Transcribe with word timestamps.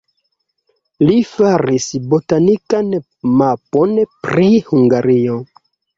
Li 1.09 1.17
faris 1.33 1.85
botanikan 2.13 2.89
mapon 3.43 3.95
pri 4.27 4.49
Hungario. 4.71 5.37